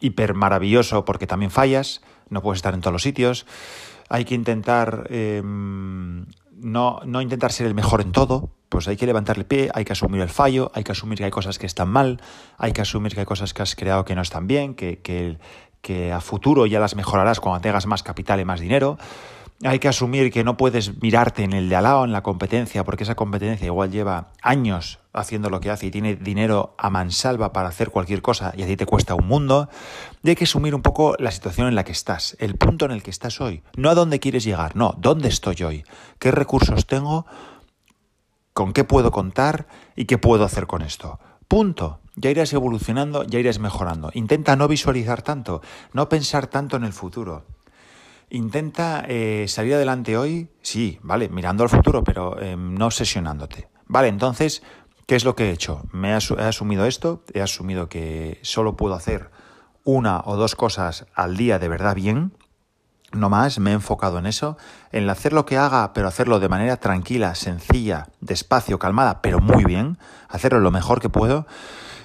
hiper 0.00 0.34
maravilloso 0.34 1.04
porque 1.04 1.26
también 1.26 1.50
fallas, 1.50 2.02
no 2.30 2.42
puedes 2.42 2.58
estar 2.58 2.74
en 2.74 2.80
todos 2.80 2.92
los 2.92 3.02
sitios, 3.02 3.46
hay 4.08 4.24
que 4.24 4.34
intentar 4.34 5.06
em, 5.10 6.26
no, 6.60 7.00
no, 7.04 7.20
intentar 7.20 7.52
ser 7.52 7.66
el 7.66 7.74
mejor 7.74 8.00
en 8.00 8.12
todo, 8.12 8.50
pues 8.68 8.88
hay 8.88 8.96
que 8.96 9.06
levantarle 9.06 9.44
pie, 9.44 9.70
hay 9.74 9.84
que 9.84 9.92
asumir 9.92 10.20
el 10.20 10.28
fallo, 10.28 10.70
hay 10.74 10.84
que 10.84 10.92
asumir 10.92 11.18
que 11.18 11.24
hay 11.24 11.30
cosas 11.30 11.58
que 11.58 11.66
están 11.66 11.88
mal, 11.88 12.20
hay 12.56 12.72
que 12.72 12.82
asumir 12.82 13.14
que 13.14 13.20
hay 13.20 13.26
cosas 13.26 13.54
que 13.54 13.62
has 13.62 13.74
creado 13.74 14.04
que 14.04 14.14
no 14.14 14.22
están 14.22 14.46
bien, 14.46 14.74
que, 14.74 14.98
que, 15.00 15.38
que 15.80 16.12
a 16.12 16.20
futuro 16.20 16.66
ya 16.66 16.80
las 16.80 16.96
mejorarás 16.96 17.40
cuando 17.40 17.60
tengas 17.60 17.86
más 17.86 18.02
capital 18.02 18.40
y 18.40 18.44
más 18.44 18.60
dinero. 18.60 18.98
Hay 19.64 19.80
que 19.80 19.88
asumir 19.88 20.30
que 20.30 20.44
no 20.44 20.56
puedes 20.56 21.02
mirarte 21.02 21.42
en 21.42 21.52
el 21.52 21.68
de 21.68 21.76
al 21.76 21.84
lado, 21.84 22.04
en 22.04 22.12
la 22.12 22.22
competencia, 22.22 22.84
porque 22.84 23.02
esa 23.02 23.16
competencia 23.16 23.66
igual 23.66 23.90
lleva 23.90 24.28
años 24.40 25.00
haciendo 25.20 25.50
lo 25.50 25.60
que 25.60 25.70
hace 25.70 25.86
y 25.86 25.90
tiene 25.90 26.16
dinero 26.16 26.74
a 26.78 26.90
mansalva 26.90 27.52
para 27.52 27.68
hacer 27.68 27.90
cualquier 27.90 28.22
cosa 28.22 28.52
y 28.56 28.62
a 28.62 28.66
ti 28.66 28.76
te 28.76 28.86
cuesta 28.86 29.14
un 29.14 29.26
mundo. 29.26 29.68
Y 30.22 30.30
hay 30.30 30.36
que 30.36 30.44
asumir 30.44 30.74
un 30.74 30.82
poco 30.82 31.14
la 31.18 31.30
situación 31.30 31.68
en 31.68 31.74
la 31.74 31.84
que 31.84 31.92
estás, 31.92 32.36
el 32.40 32.56
punto 32.56 32.84
en 32.84 32.92
el 32.92 33.02
que 33.02 33.10
estás 33.10 33.40
hoy. 33.40 33.62
No 33.76 33.90
a 33.90 33.94
dónde 33.94 34.20
quieres 34.20 34.44
llegar, 34.44 34.76
no, 34.76 34.94
dónde 34.98 35.28
estoy 35.28 35.62
hoy, 35.62 35.84
qué 36.18 36.30
recursos 36.30 36.86
tengo, 36.86 37.26
con 38.52 38.72
qué 38.72 38.84
puedo 38.84 39.10
contar 39.10 39.68
y 39.94 40.06
qué 40.06 40.18
puedo 40.18 40.44
hacer 40.44 40.66
con 40.66 40.82
esto. 40.82 41.20
Punto. 41.46 42.00
Ya 42.16 42.30
irás 42.30 42.52
evolucionando, 42.52 43.22
ya 43.22 43.38
irás 43.38 43.60
mejorando. 43.60 44.10
Intenta 44.12 44.56
no 44.56 44.66
visualizar 44.66 45.22
tanto, 45.22 45.62
no 45.92 46.08
pensar 46.08 46.48
tanto 46.48 46.76
en 46.76 46.82
el 46.82 46.92
futuro. 46.92 47.44
Intenta 48.30 49.04
eh, 49.08 49.46
salir 49.48 49.74
adelante 49.74 50.16
hoy, 50.16 50.48
sí, 50.60 50.98
vale, 51.02 51.28
mirando 51.28 51.62
al 51.62 51.70
futuro, 51.70 52.02
pero 52.02 52.38
em, 52.40 52.74
no 52.74 52.86
obsesionándote. 52.86 53.68
Vale, 53.86 54.08
entonces, 54.08 54.62
¿qué 55.08 55.16
es 55.16 55.24
lo 55.24 55.34
que 55.34 55.48
he 55.48 55.52
hecho? 55.52 55.82
Me 55.90 56.10
he, 56.10 56.14
asumido 56.14 56.84
esto, 56.84 57.24
he 57.32 57.40
asumido 57.40 57.88
que 57.88 58.38
solo 58.42 58.76
puedo 58.76 58.94
hacer 58.94 59.30
una 59.82 60.20
o 60.26 60.36
dos 60.36 60.54
cosas 60.54 61.06
al 61.14 61.38
día 61.38 61.58
de 61.58 61.66
verdad 61.66 61.94
bien, 61.94 62.34
no 63.12 63.30
más, 63.30 63.58
me 63.58 63.70
he 63.70 63.72
enfocado 63.72 64.18
en 64.18 64.26
eso, 64.26 64.58
en 64.92 65.08
hacer 65.08 65.32
lo 65.32 65.46
que 65.46 65.56
haga, 65.56 65.94
pero 65.94 66.08
hacerlo 66.08 66.40
de 66.40 66.50
manera 66.50 66.76
tranquila, 66.76 67.34
sencilla, 67.34 68.08
despacio, 68.20 68.78
calmada, 68.78 69.22
pero 69.22 69.40
muy 69.40 69.64
bien, 69.64 69.96
hacerlo 70.28 70.60
lo 70.60 70.70
mejor 70.70 71.00
que 71.00 71.08
puedo 71.08 71.46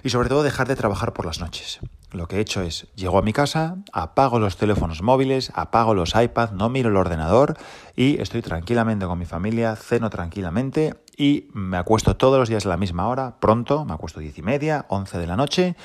y 0.02 0.10
sobre 0.10 0.30
todo 0.30 0.42
dejar 0.42 0.70
de 0.70 0.78
trabajar 0.78 1.12
por 1.12 1.26
las 1.26 1.42
noches. 1.42 1.82
Lo 2.14 2.30
que 2.30 2.38
he 2.38 2.40
hecho 2.40 2.62
es, 2.62 2.88
llego 2.96 3.18
a 3.18 3.22
mi 3.22 3.34
casa, 3.34 3.76
apago 3.92 4.40
los 4.40 4.56
teléfonos 4.56 5.02
móviles, 5.02 5.52
apago 5.56 5.94
los 5.94 6.16
iPads, 6.16 6.54
no 6.54 6.70
miro 6.70 6.88
el 6.88 6.96
ordenador 6.96 7.58
y 7.98 8.22
estoy 8.22 8.42
tranquilamente 8.42 9.06
con 9.08 9.20
mi 9.20 9.26
familia, 9.26 9.76
ceno 9.76 10.10
tranquilamente 10.10 11.03
y 11.18 11.48
me 11.54 11.78
acuesto 11.78 12.16
todos 12.16 12.40
los 12.40 12.50
días 12.50 12.66
a 12.66 12.70
la 12.70 12.78
misma 12.78 13.08
hora, 13.08 13.36
pronto, 13.40 13.86
me 13.86 13.94
acuesto 13.94 14.20
diez 14.20 14.38
y 14.38 14.42
media, 14.42 14.86
once 14.90 15.18
de 15.18 15.28
la 15.28 15.36
noche 15.36 15.76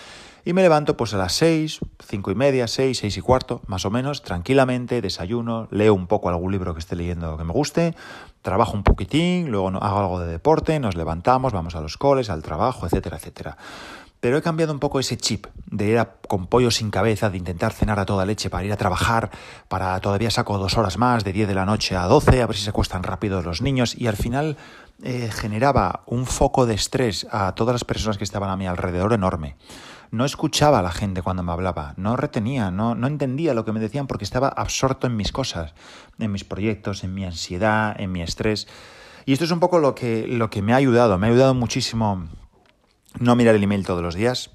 y 0.49 0.55
me 0.55 0.63
levanto 0.63 0.97
pues 0.97 1.13
a 1.13 1.19
las 1.19 1.35
6, 1.35 1.81
cinco 2.09 2.31
y 2.31 2.35
media, 2.35 2.69
6, 2.69 2.97
6 2.97 3.17
y 3.19 3.21
cuarto, 3.21 3.61
más 3.67 3.85
o 3.85 3.91
menos, 3.91 4.23
tranquilamente, 4.23 5.03
desayuno, 5.03 5.69
leo 5.71 5.93
un 5.93 6.07
poco 6.07 6.31
algún 6.31 6.53
libro 6.53 6.73
que 6.73 6.81
esté 6.81 6.97
leyendo 6.97 7.37
que 7.37 7.45
me 7.45 7.53
guste, 7.53 7.95
trabajo 8.41 8.73
un 8.73 8.83
poquitín, 8.83 9.51
luego 9.51 9.69
hago 9.69 9.99
algo 9.99 10.21
de 10.21 10.33
deporte, 10.33 10.81
nos 10.81 10.97
levantamos, 10.97 11.53
vamos 11.53 11.75
a 11.75 11.83
los 11.83 11.99
coles, 11.99 12.31
al 12.31 12.43
trabajo, 12.43 12.87
etcétera, 12.87 13.19
etcétera. 13.19 13.59
pero 14.21 14.39
he 14.39 14.43
cambiado 14.43 14.73
un 14.73 14.79
poco 14.79 14.99
ese 14.99 15.19
chip 15.19 15.47
de 15.67 15.89
ir 15.89 16.09
con 16.27 16.47
pollo 16.47 16.71
sin 16.71 16.91
cabeza, 16.91 17.29
de 17.29 17.37
intentar 17.37 17.75
cenar 17.75 17.99
a 18.01 18.07
toda 18.07 18.25
leche 18.25 18.49
para 18.49 18.65
ir 18.65 18.73
a 18.73 18.77
trabajar, 18.79 19.31
para 19.69 20.01
todavía 20.01 20.31
saco 20.31 20.57
dos 20.57 20.79
horas 20.79 20.97
más, 20.97 21.25
de 21.25 21.35
10 21.35 21.47
de 21.49 21.55
la 21.55 21.67
noche 21.67 21.95
a 21.95 22.05
12, 22.05 22.41
a 22.41 22.47
ver 22.47 22.57
si 22.57 22.65
se 22.65 22.73
cuestan 22.73 23.03
rápido 23.03 23.43
los 23.43 23.61
niños, 23.61 23.95
y 23.99 24.07
al 24.07 24.17
final 24.17 24.57
eh, 25.03 25.31
generaba 25.33 26.03
un 26.07 26.27
foco 26.27 26.67
de 26.67 26.75
estrés 26.75 27.27
a 27.31 27.55
todas 27.55 27.73
las 27.73 27.85
personas 27.85 28.19
que 28.19 28.25
estaban 28.25 28.51
a 28.51 28.57
mi 28.57 28.67
alrededor 28.67 29.13
enorme. 29.13 29.57
No 30.11 30.25
escuchaba 30.25 30.81
a 30.81 30.83
la 30.83 30.91
gente 30.91 31.23
cuando 31.23 31.43
me 31.43 31.53
hablaba, 31.53 31.95
no 31.97 32.17
retenía, 32.17 32.71
no, 32.71 32.95
entendía 33.07 33.55
lo 33.55 33.65
que 33.65 33.73
me 33.73 33.79
decían 33.79 34.07
porque 34.07 34.25
estaba 34.25 34.49
absorto 34.49 35.07
en 35.07 35.17
mis 35.17 35.31
cosas, 35.31 35.75
en 36.19 36.33
mis 36.33 36.45
proyectos, 36.45 37.05
en 37.05 37.15
mi 37.15 37.25
ansiedad, 37.25 37.95
en 38.01 38.11
mi 38.11 38.23
estrés. 38.23 38.67
Y 39.25 39.35
esto 39.35 39.45
es 39.45 39.51
un 39.51 39.61
poco 39.61 39.79
lo 39.79 39.95
que, 39.95 40.27
lo 40.27 40.51
que 40.51 40.63
me 40.63 40.73
ha 40.73 40.77
ayudado, 40.77 41.19
me 41.19 41.27
ha 41.27 41.31
ayudado 41.31 41.55
muchísimo 41.55 42.27
no 43.21 43.37
mirar 43.37 43.55
el 43.55 43.63
email 43.63 43.87
todos 43.87 44.03
los 44.03 44.15
días, 44.15 44.51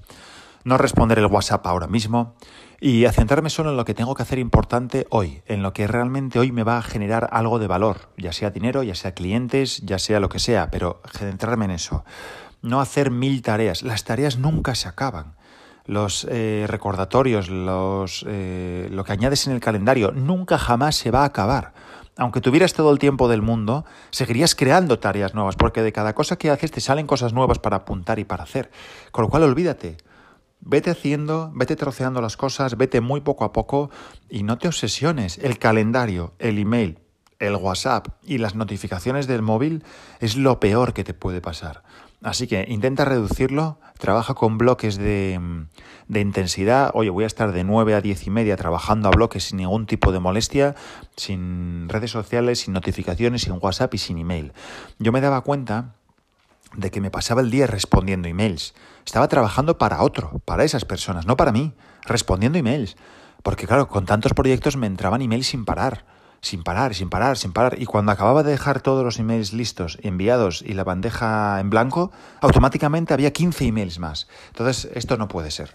no 0.64 0.76
responder 0.76 1.18
el 1.18 1.26
WhatsApp 1.26 1.66
ahora 1.66 1.86
mismo 1.86 2.34
y 2.80 3.04
a 3.04 3.12
centrarme 3.12 3.50
solo 3.50 3.70
en 3.70 3.76
lo 3.76 3.84
que 3.84 3.94
tengo 3.94 4.14
que 4.14 4.22
hacer 4.22 4.38
importante 4.38 5.06
hoy, 5.10 5.42
en 5.46 5.62
lo 5.62 5.72
que 5.72 5.86
realmente 5.86 6.38
hoy 6.38 6.52
me 6.52 6.62
va 6.62 6.78
a 6.78 6.82
generar 6.82 7.28
algo 7.32 7.58
de 7.58 7.66
valor, 7.66 8.10
ya 8.16 8.32
sea 8.32 8.50
dinero, 8.50 8.82
ya 8.82 8.94
sea 8.94 9.14
clientes, 9.14 9.80
ya 9.84 9.98
sea 9.98 10.20
lo 10.20 10.28
que 10.28 10.38
sea, 10.38 10.70
pero 10.70 11.00
centrarme 11.10 11.66
en 11.66 11.72
eso. 11.72 12.04
No 12.62 12.80
hacer 12.80 13.10
mil 13.10 13.42
tareas, 13.42 13.82
las 13.82 14.04
tareas 14.04 14.38
nunca 14.38 14.74
se 14.74 14.88
acaban. 14.88 15.34
Los 15.86 16.26
eh, 16.30 16.64
recordatorios, 16.66 17.50
los, 17.50 18.24
eh, 18.26 18.88
lo 18.90 19.04
que 19.04 19.12
añades 19.12 19.46
en 19.46 19.52
el 19.52 19.60
calendario, 19.60 20.12
nunca 20.12 20.56
jamás 20.56 20.96
se 20.96 21.10
va 21.10 21.22
a 21.22 21.26
acabar 21.26 21.72
aunque 22.16 22.40
tuvieras 22.40 22.74
todo 22.74 22.92
el 22.92 22.98
tiempo 22.98 23.28
del 23.28 23.42
mundo, 23.42 23.84
seguirías 24.10 24.54
creando 24.54 24.98
tareas 24.98 25.34
nuevas, 25.34 25.56
porque 25.56 25.82
de 25.82 25.92
cada 25.92 26.14
cosa 26.14 26.36
que 26.36 26.50
haces 26.50 26.70
te 26.70 26.80
salen 26.80 27.06
cosas 27.06 27.32
nuevas 27.32 27.58
para 27.58 27.78
apuntar 27.78 28.18
y 28.18 28.24
para 28.24 28.44
hacer. 28.44 28.70
Con 29.10 29.24
lo 29.24 29.28
cual, 29.28 29.42
olvídate. 29.42 29.96
Vete 30.66 30.90
haciendo, 30.90 31.50
vete 31.54 31.76
troceando 31.76 32.22
las 32.22 32.38
cosas, 32.38 32.78
vete 32.78 33.02
muy 33.02 33.20
poco 33.20 33.44
a 33.44 33.52
poco 33.52 33.90
y 34.30 34.44
no 34.44 34.56
te 34.56 34.66
obsesiones. 34.66 35.36
El 35.38 35.58
calendario, 35.58 36.32
el 36.38 36.58
email, 36.58 36.98
el 37.38 37.56
WhatsApp 37.56 38.08
y 38.22 38.38
las 38.38 38.54
notificaciones 38.54 39.26
del 39.26 39.42
móvil 39.42 39.84
es 40.20 40.36
lo 40.36 40.60
peor 40.60 40.94
que 40.94 41.04
te 41.04 41.12
puede 41.12 41.42
pasar. 41.42 41.82
Así 42.22 42.46
que 42.46 42.64
intenta 42.66 43.04
reducirlo, 43.04 43.78
trabaja 43.98 44.32
con 44.32 44.56
bloques 44.56 44.96
de, 44.96 45.38
de, 46.08 46.20
intensidad. 46.20 46.90
Oye, 46.94 47.10
voy 47.10 47.24
a 47.24 47.26
estar 47.26 47.52
de 47.52 47.64
9 47.64 47.94
a 47.94 48.00
10 48.00 48.26
y 48.26 48.30
media 48.30 48.56
trabajando 48.56 49.08
a 49.08 49.10
bloques 49.10 49.44
sin 49.44 49.58
ningún 49.58 49.84
tipo 49.84 50.12
de 50.12 50.20
molestia, 50.20 50.74
sin 51.16 51.90
redes 51.90 52.10
sociales, 52.10 52.60
sin 52.60 52.72
notificaciones, 52.72 53.42
sin 53.42 53.58
WhatsApp 53.60 53.92
y 53.92 53.98
sin 53.98 54.16
email. 54.16 54.54
Yo 54.98 55.12
me 55.12 55.20
daba 55.20 55.42
cuenta 55.42 55.96
de 56.76 56.90
que 56.90 57.00
me 57.00 57.10
pasaba 57.10 57.40
el 57.40 57.50
día 57.50 57.66
respondiendo 57.66 58.28
emails. 58.28 58.74
Estaba 59.04 59.28
trabajando 59.28 59.78
para 59.78 60.02
otro, 60.02 60.40
para 60.44 60.64
esas 60.64 60.84
personas, 60.84 61.26
no 61.26 61.36
para 61.36 61.52
mí, 61.52 61.72
respondiendo 62.04 62.58
emails. 62.58 62.96
Porque 63.42 63.66
claro, 63.66 63.88
con 63.88 64.06
tantos 64.06 64.32
proyectos 64.32 64.76
me 64.76 64.86
entraban 64.86 65.22
emails 65.22 65.48
sin 65.48 65.64
parar 65.64 66.04
sin 66.44 66.62
parar, 66.62 66.94
sin 66.94 67.08
parar, 67.08 67.38
sin 67.38 67.52
parar. 67.52 67.80
Y 67.80 67.86
cuando 67.86 68.12
acababa 68.12 68.42
de 68.42 68.50
dejar 68.50 68.82
todos 68.82 69.02
los 69.02 69.18
emails 69.18 69.54
listos, 69.54 69.98
enviados 70.02 70.62
y 70.64 70.74
la 70.74 70.84
bandeja 70.84 71.58
en 71.58 71.70
blanco, 71.70 72.12
automáticamente 72.42 73.14
había 73.14 73.32
15 73.32 73.64
emails 73.64 73.98
más. 73.98 74.28
Entonces, 74.48 74.90
esto 74.94 75.16
no 75.16 75.26
puede 75.26 75.50
ser. 75.50 75.74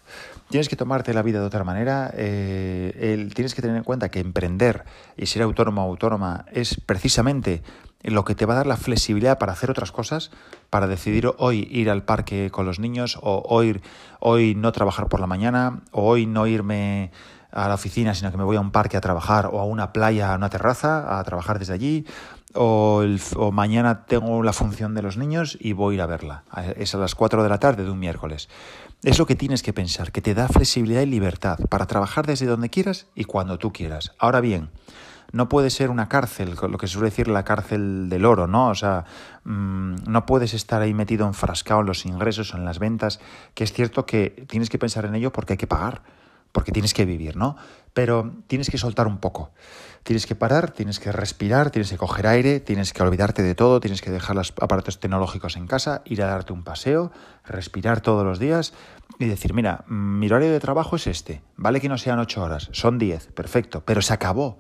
Tienes 0.49 0.69
que 0.69 0.75
tomarte 0.75 1.11
la 1.15 1.23
vida 1.23 1.39
de 1.39 1.47
otra 1.47 1.63
manera. 1.63 2.11
Eh, 2.13 3.29
tienes 3.33 3.55
que 3.55 3.63
tener 3.63 3.77
en 3.77 3.83
cuenta 3.83 4.09
que 4.09 4.19
emprender 4.19 4.85
y 5.17 5.25
ser 5.25 5.41
autónomo 5.41 5.83
o 5.85 5.89
autónoma 5.89 6.45
es 6.51 6.79
precisamente 6.85 7.63
lo 8.03 8.23
que 8.23 8.35
te 8.35 8.45
va 8.45 8.53
a 8.53 8.57
dar 8.57 8.67
la 8.67 8.77
flexibilidad 8.77 9.39
para 9.39 9.53
hacer 9.53 9.71
otras 9.71 9.91
cosas, 9.91 10.29
para 10.69 10.85
decidir 10.85 11.31
hoy 11.39 11.67
ir 11.71 11.89
al 11.89 12.03
parque 12.03 12.51
con 12.51 12.67
los 12.67 12.79
niños 12.79 13.17
o 13.21 13.43
hoy, 13.49 13.81
hoy 14.19 14.53
no 14.53 14.71
trabajar 14.71 15.07
por 15.07 15.19
la 15.19 15.27
mañana 15.27 15.81
o 15.91 16.03
hoy 16.03 16.27
no 16.27 16.45
irme 16.45 17.11
a 17.51 17.67
la 17.67 17.75
oficina, 17.75 18.13
sino 18.13 18.31
que 18.31 18.37
me 18.37 18.43
voy 18.43 18.57
a 18.57 18.61
un 18.61 18.71
parque 18.71 18.97
a 18.97 19.01
trabajar 19.01 19.47
o 19.51 19.59
a 19.59 19.65
una 19.65 19.91
playa, 19.91 20.33
a 20.33 20.37
una 20.37 20.49
terraza, 20.49 21.19
a 21.19 21.23
trabajar 21.23 21.59
desde 21.59 21.73
allí, 21.73 22.05
o, 22.53 23.05
mañana 23.51 24.05
tengo 24.05 24.41
la 24.43 24.53
función 24.53 24.95
de 24.95 25.01
los 25.01 25.17
niños 25.17 25.57
y 25.59 25.73
voy 25.73 25.93
a 25.93 25.95
ir 25.95 26.01
a 26.01 26.05
verla. 26.07 26.43
Es 26.77 26.95
a 26.95 26.97
las 26.97 27.15
4 27.15 27.43
de 27.43 27.49
la 27.49 27.59
tarde 27.59 27.83
de 27.83 27.91
un 27.91 27.99
miércoles. 27.99 28.49
Es 29.03 29.19
lo 29.19 29.25
que 29.25 29.35
tienes 29.35 29.63
que 29.63 29.73
pensar, 29.73 30.11
que 30.11 30.21
te 30.21 30.33
da 30.33 30.47
flexibilidad 30.47 31.01
y 31.01 31.05
libertad 31.05 31.59
para 31.69 31.85
trabajar 31.85 32.25
desde 32.25 32.47
donde 32.47 32.69
quieras 32.69 33.07
y 33.15 33.25
cuando 33.25 33.57
tú 33.57 33.71
quieras. 33.71 34.13
Ahora 34.19 34.41
bien, 34.41 34.69
no 35.31 35.47
puede 35.47 35.69
ser 35.69 35.91
una 35.91 36.09
cárcel, 36.09 36.55
lo 36.59 36.77
que 36.77 36.87
se 36.87 36.93
suele 36.93 37.09
decir 37.09 37.27
la 37.27 37.43
cárcel 37.43 38.09
del 38.09 38.25
oro, 38.25 38.47
¿no? 38.47 38.69
O 38.69 38.75
sea, 38.75 39.05
mm, 39.43 39.95
no 40.07 40.25
puedes 40.25 40.53
estar 40.55 40.81
ahí 40.81 40.93
metido 40.93 41.27
enfrascado 41.27 41.81
en 41.81 41.85
los 41.85 42.05
ingresos 42.05 42.53
o 42.53 42.57
en 42.57 42.65
las 42.65 42.79
ventas, 42.79 43.19
que 43.53 43.63
es 43.63 43.71
cierto 43.71 44.05
que 44.05 44.45
tienes 44.49 44.69
que 44.69 44.79
pensar 44.79 45.05
en 45.05 45.15
ello 45.15 45.31
porque 45.31 45.53
hay 45.53 45.57
que 45.57 45.67
pagar 45.67 46.01
porque 46.51 46.71
tienes 46.71 46.93
que 46.93 47.05
vivir, 47.05 47.35
¿no? 47.35 47.55
Pero 47.93 48.33
tienes 48.47 48.69
que 48.69 48.77
soltar 48.77 49.07
un 49.07 49.19
poco. 49.19 49.51
Tienes 50.03 50.25
que 50.25 50.35
parar, 50.35 50.71
tienes 50.71 50.99
que 50.99 51.11
respirar, 51.11 51.71
tienes 51.71 51.91
que 51.91 51.97
coger 51.97 52.27
aire, 52.27 52.59
tienes 52.59 52.93
que 52.93 53.03
olvidarte 53.03 53.43
de 53.43 53.53
todo, 53.55 53.79
tienes 53.79 54.01
que 54.01 54.11
dejar 54.11 54.35
los 54.35 54.53
aparatos 54.59 54.99
tecnológicos 54.99 55.57
en 55.57 55.67
casa, 55.67 56.01
ir 56.05 56.23
a 56.23 56.27
darte 56.27 56.53
un 56.53 56.63
paseo, 56.63 57.11
respirar 57.45 58.01
todos 58.01 58.25
los 58.25 58.39
días 58.39 58.73
y 59.19 59.25
decir, 59.25 59.53
mira, 59.53 59.83
mi 59.87 60.27
horario 60.27 60.51
de 60.51 60.59
trabajo 60.59 60.95
es 60.95 61.07
este, 61.07 61.41
vale 61.57 61.81
que 61.81 61.89
no 61.89 61.97
sean 61.97 62.19
ocho 62.19 62.41
horas, 62.41 62.69
son 62.71 62.97
diez, 62.97 63.27
perfecto, 63.33 63.83
pero 63.85 64.01
se 64.01 64.13
acabó. 64.13 64.59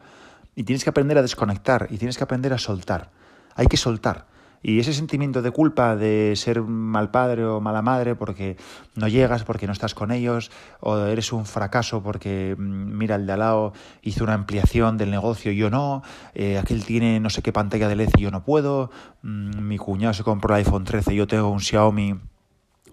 Y 0.55 0.63
tienes 0.63 0.83
que 0.83 0.89
aprender 0.89 1.17
a 1.17 1.21
desconectar 1.21 1.87
y 1.89 1.97
tienes 1.97 2.17
que 2.17 2.23
aprender 2.25 2.53
a 2.53 2.57
soltar. 2.57 3.11
Hay 3.55 3.67
que 3.67 3.77
soltar. 3.77 4.27
Y 4.61 4.79
ese 4.79 4.93
sentimiento 4.93 5.41
de 5.41 5.51
culpa 5.51 5.95
de 5.95 6.33
ser 6.35 6.61
mal 6.61 7.11
padre 7.11 7.45
o 7.45 7.61
mala 7.61 7.81
madre 7.81 8.15
porque 8.15 8.57
no 8.95 9.07
llegas, 9.07 9.43
porque 9.43 9.67
no 9.67 9.73
estás 9.73 9.93
con 9.93 10.11
ellos, 10.11 10.51
o 10.81 10.97
eres 10.97 11.31
un 11.31 11.45
fracaso 11.45 12.03
porque 12.03 12.55
mm, 12.57 12.97
mira 12.97 13.15
el 13.15 13.25
de 13.25 13.33
al 13.33 13.39
lado 13.39 13.73
hizo 14.01 14.23
una 14.23 14.33
ampliación 14.33 14.97
del 14.97 15.11
negocio 15.11 15.51
y 15.51 15.55
yo 15.57 15.69
no, 15.69 16.03
eh, 16.33 16.57
aquel 16.57 16.83
tiene 16.83 17.19
no 17.19 17.29
sé 17.29 17.41
qué 17.41 17.53
pantalla 17.53 17.87
de 17.87 17.95
LED 17.95 18.09
y 18.17 18.23
yo 18.23 18.31
no 18.31 18.43
puedo, 18.43 18.91
mm, 19.21 19.61
mi 19.61 19.77
cuñado 19.77 20.13
se 20.13 20.23
compró 20.23 20.55
el 20.55 20.65
iPhone 20.65 20.83
13 20.83 21.13
y 21.13 21.17
yo 21.17 21.27
tengo 21.27 21.49
un 21.49 21.61
Xiaomi 21.61 22.19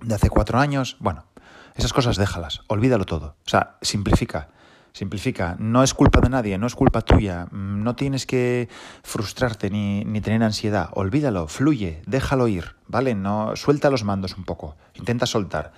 de 0.02 0.14
hace 0.14 0.30
cuatro 0.30 0.58
años. 0.58 0.96
Bueno, 1.00 1.24
esas 1.74 1.92
cosas 1.92 2.16
déjalas, 2.16 2.60
olvídalo 2.68 3.04
todo. 3.04 3.36
O 3.44 3.48
sea, 3.48 3.76
simplifica. 3.82 4.48
Simplifica, 4.96 5.56
no 5.58 5.82
es 5.82 5.92
culpa 5.92 6.22
de 6.22 6.30
nadie, 6.30 6.56
no 6.56 6.66
es 6.66 6.74
culpa 6.74 7.02
tuya, 7.02 7.48
mm, 7.50 7.82
no 7.82 7.94
tienes 7.96 8.24
que 8.24 8.70
frustrarte 9.02 9.68
ni, 9.68 10.06
tener 10.22 10.42
ansiedad, 10.42 10.88
olvídalo, 10.94 11.48
fluye, 11.48 12.00
déjalo 12.06 12.48
ir, 12.48 12.76
¿vale? 12.88 13.14
No, 13.14 13.54
suelta 13.56 13.90
los 13.90 14.04
mandos 14.04 14.38
un 14.38 14.44
poco, 14.44 14.74
intenta 14.94 15.26
soltar. 15.26 15.74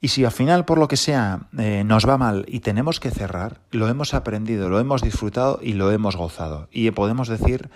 Y 0.00 0.06
si 0.06 0.24
al 0.24 0.30
final, 0.30 0.64
por 0.66 0.78
lo 0.78 0.86
que 0.86 0.96
sea, 0.96 1.48
eh, 1.58 1.82
nos 1.84 2.08
va 2.08 2.16
mal 2.16 2.44
y 2.46 2.60
tenemos 2.60 3.00
que 3.00 3.10
cerrar, 3.10 3.58
lo 3.72 3.88
hemos 3.88 4.14
aprendido, 4.14 4.68
lo 4.68 4.78
hemos 4.78 5.02
disfrutado 5.02 5.58
y 5.60 5.72
lo 5.72 5.90
hemos 5.90 6.14
gozado. 6.14 6.68
Y 6.70 6.88
podemos 6.92 7.26
decir 7.26 7.70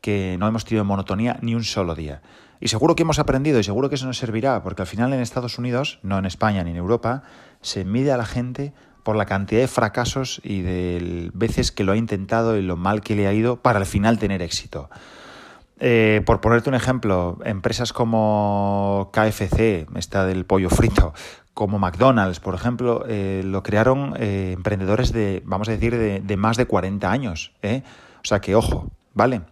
que 0.00 0.36
no 0.38 0.46
hemos 0.46 0.64
tenido 0.64 0.84
monotonía 0.84 1.40
ni 1.42 1.56
un 1.56 1.64
solo 1.64 1.96
día. 1.96 2.22
Y 2.60 2.68
seguro 2.68 2.94
que 2.94 3.02
hemos 3.02 3.18
aprendido 3.18 3.58
y 3.58 3.64
seguro 3.64 3.88
que 3.88 3.96
eso 3.96 4.06
nos 4.06 4.18
servirá, 4.18 4.62
porque 4.62 4.82
al 4.82 4.86
final 4.86 5.12
en 5.12 5.18
Estados 5.18 5.58
Unidos, 5.58 5.98
no 6.04 6.18
en 6.18 6.24
España 6.24 6.62
ni 6.62 6.70
en 6.70 6.76
Europa, 6.76 7.24
se 7.62 7.84
mide 7.84 8.12
a 8.12 8.16
la 8.16 8.26
gente 8.26 8.72
por 9.04 9.14
la 9.14 9.26
cantidad 9.26 9.60
de 9.60 9.68
fracasos 9.68 10.40
y 10.42 10.62
de 10.62 11.30
veces 11.32 11.70
que 11.70 11.84
lo 11.84 11.92
ha 11.92 11.96
intentado 11.96 12.56
y 12.56 12.62
lo 12.62 12.76
mal 12.76 13.02
que 13.02 13.14
le 13.14 13.28
ha 13.28 13.32
ido 13.32 13.56
para 13.56 13.78
al 13.78 13.86
final 13.86 14.18
tener 14.18 14.42
éxito. 14.42 14.90
Eh, 15.78 16.22
por 16.24 16.40
ponerte 16.40 16.68
un 16.70 16.74
ejemplo, 16.74 17.38
empresas 17.44 17.92
como 17.92 19.10
KFC, 19.12 19.86
esta 19.96 20.24
del 20.24 20.46
pollo 20.46 20.70
frito, 20.70 21.12
como 21.52 21.78
McDonald's, 21.78 22.40
por 22.40 22.54
ejemplo, 22.54 23.04
eh, 23.06 23.42
lo 23.44 23.62
crearon 23.62 24.14
eh, 24.18 24.52
emprendedores 24.54 25.12
de, 25.12 25.42
vamos 25.44 25.68
a 25.68 25.72
decir, 25.72 25.96
de, 25.96 26.36
más 26.36 26.56
de 26.56 26.66
40 26.66 27.10
años. 27.10 27.52
O 27.62 28.26
sea 28.26 28.40
que, 28.40 28.54
ojo, 28.54 28.90
¿vale? 29.12 29.42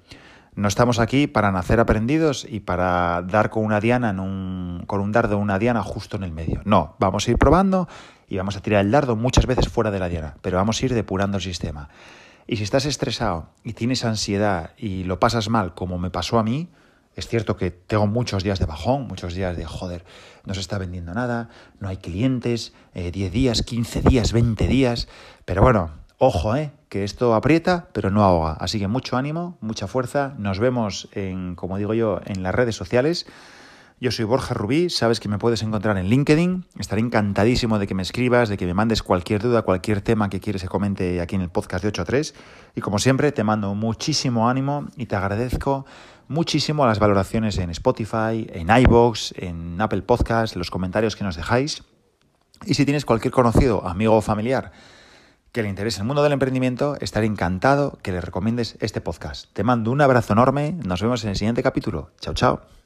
No 0.54 0.68
estamos 0.68 0.99
aquí 0.99 1.26
para 1.26 1.50
nacer 1.50 1.80
aprendidos 1.80 2.47
y 2.49 2.61
para 2.61 3.23
dar 3.23 3.49
con 3.49 3.64
una 3.64 3.80
diana 3.80 4.11
en 4.11 4.21
un, 4.21 4.85
con 4.87 5.00
un 5.00 5.11
dardo 5.11 5.38
una 5.38 5.59
diana 5.59 5.82
justo 5.82 6.16
en 6.16 6.25
el 6.25 6.32
medio. 6.32 6.61
No, 6.64 6.94
vamos 6.99 7.26
a 7.26 7.30
ir 7.30 7.38
probando 7.38 7.88
y 8.33 8.39
vamos 8.39 8.57
a 8.57 8.62
tirar 8.62 8.83
el 8.83 8.91
dardo 8.91 9.15
muchas 9.15 9.45
veces 9.45 9.69
fuera 9.69 9.91
de 9.91 9.99
la 9.99 10.09
diana, 10.09 10.37
pero 10.41 10.57
vamos 10.57 10.81
a 10.81 10.87
ir 10.87 10.95
depurando 10.95 11.37
el 11.37 11.43
sistema. 11.43 11.91
Y 12.47 12.57
si 12.57 12.62
estás 12.62 12.87
estresado 12.87 13.51
y 13.62 13.75
tienes 13.75 14.07
ansiedad 14.07 14.71
y 14.79 15.05
lo 15.05 15.21
pasas 15.21 15.51
mal, 15.51 15.75
como 15.75 15.99
me 15.99 16.09
pasó 16.09 16.39
a 16.39 16.43
mí, 16.43 16.71
es 17.15 17.29
cierto 17.29 17.59
que 17.59 17.71
tengo 17.71 18.07
muchos 18.07 18.43
días 18.43 18.59
de 18.59 18.65
bajón, 18.65 19.07
muchos 19.07 19.35
días 19.35 19.55
de 19.55 19.67
joder, 19.67 20.07
no 20.47 20.55
se 20.55 20.61
está 20.61 20.79
vendiendo 20.79 21.12
nada, 21.12 21.51
no 21.79 21.89
hay 21.89 21.99
clientes, 21.99 22.73
10 22.95 23.15
eh, 23.15 23.31
días, 23.31 23.61
15 23.61 24.01
días, 24.01 24.33
20 24.33 24.67
días, 24.67 25.09
pero 25.45 25.61
bueno, 25.61 25.91
ojo, 26.17 26.57
eh, 26.57 26.73
que 26.89 27.05
esto 27.05 27.35
aprieta, 27.35 27.89
pero 27.93 28.11
no 28.11 28.25
ahoga. 28.25 28.55
Así 28.55 28.79
que 28.79 28.89
mucho 28.89 29.19
ánimo, 29.19 29.59
mucha 29.61 29.89
fuerza, 29.89 30.33
nos 30.39 30.59
vemos 30.59 31.11
en, 31.12 31.55
como 31.55 31.77
digo 31.77 31.93
yo, 31.93 32.23
en 32.25 32.43
las 32.43 32.55
redes 32.55 32.77
sociales. 32.77 33.27
Yo 34.02 34.11
soy 34.11 34.25
Borja 34.25 34.52
Rubí, 34.52 34.90
sabes 34.90 35.21
que 35.21 35.28
me 35.28 35.38
puedes 35.38 35.62
encontrar 35.62 35.97
en 35.97 36.09
LinkedIn. 36.09 36.66
Estaré 36.76 37.00
encantadísimo 37.00 37.78
de 37.78 37.87
que 37.87 37.94
me 37.94 38.02
escribas, 38.02 38.49
de 38.49 38.56
que 38.56 38.66
me 38.66 38.75
mandes 38.75 39.00
cualquier 39.00 39.40
duda, 39.40 39.62
cualquier 39.62 40.00
tema 40.00 40.28
que 40.28 40.40
quieres 40.40 40.61
que 40.61 40.66
comente 40.66 41.21
aquí 41.21 41.37
en 41.37 41.42
el 41.42 41.50
podcast 41.50 41.85
de 41.85 41.90
8 41.90 42.02
a 42.02 42.04
3. 42.06 42.35
Y 42.75 42.80
como 42.80 42.99
siempre, 42.99 43.30
te 43.30 43.44
mando 43.44 43.76
muchísimo 43.76 44.49
ánimo 44.49 44.88
y 44.97 45.06
te 45.06 45.14
agradezco 45.14 45.87
muchísimo 46.26 46.85
las 46.85 46.99
valoraciones 46.99 47.59
en 47.59 47.71
Spotify, 47.71 48.49
en 48.52 48.76
iBox, 48.76 49.35
en 49.37 49.80
Apple 49.80 50.02
Podcast, 50.02 50.56
los 50.56 50.73
comentarios 50.73 51.14
que 51.14 51.23
nos 51.23 51.37
dejáis. 51.37 51.85
Y 52.66 52.75
si 52.75 52.85
tienes 52.85 53.04
cualquier 53.04 53.32
conocido, 53.32 53.87
amigo 53.87 54.16
o 54.16 54.21
familiar 54.21 54.73
que 55.52 55.62
le 55.62 55.68
interese 55.68 56.00
el 56.00 56.09
mundo 56.09 56.25
del 56.25 56.32
emprendimiento, 56.32 56.97
estaré 57.00 57.26
encantado 57.26 58.00
que 58.02 58.11
le 58.11 58.21
recomiendes 58.21 58.76
este 58.80 59.00
podcast. 59.00 59.52
Te 59.52 59.62
mando 59.62 59.92
un 59.92 60.00
abrazo 60.00 60.32
enorme, 60.32 60.73
nos 60.85 61.00
vemos 61.00 61.23
en 61.23 61.30
el 61.30 61.37
siguiente 61.37 61.62
capítulo. 61.62 62.11
Chao, 62.18 62.35
chao. 62.35 62.82